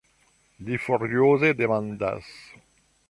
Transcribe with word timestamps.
Li 0.69 0.79
furioze 0.85 1.51
demandas. 1.61 2.33